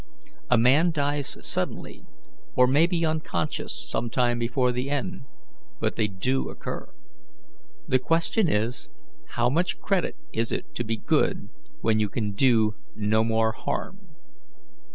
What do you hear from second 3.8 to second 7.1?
some time before the end. But they do occur.